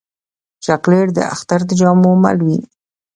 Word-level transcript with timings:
چاکلېټ 0.65 1.07
د 1.17 1.19
اختر 1.33 1.59
د 1.69 1.71
جامو 1.79 2.11
مل 2.23 2.37
وي. 2.45 2.59